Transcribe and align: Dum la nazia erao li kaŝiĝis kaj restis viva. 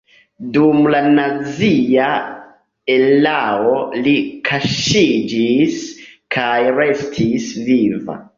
Dum 0.53 0.77
la 0.93 1.01
nazia 1.17 2.07
erao 2.93 3.75
li 4.07 4.15
kaŝiĝis 4.49 5.79
kaj 6.39 6.51
restis 6.81 7.49
viva. 7.71 8.19